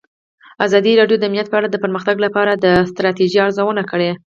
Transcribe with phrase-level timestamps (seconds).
[0.65, 4.11] ازادي راډیو د امنیت په اړه د پرمختګ لپاره د ستراتیژۍ ارزونه کړې.